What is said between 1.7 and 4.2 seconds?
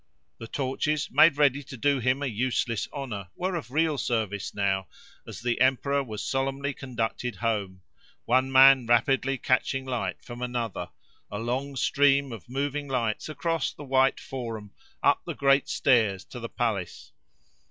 do him a useless honour, were of real